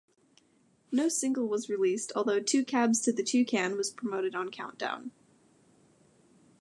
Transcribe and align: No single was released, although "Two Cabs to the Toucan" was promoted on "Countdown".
No 0.91 1.09
single 1.09 1.47
was 1.47 1.69
released, 1.69 2.11
although 2.15 2.39
"Two 2.39 2.65
Cabs 2.65 3.01
to 3.01 3.11
the 3.13 3.21
Toucan" 3.21 3.77
was 3.77 3.91
promoted 3.91 4.33
on 4.33 4.49
"Countdown". 4.49 5.11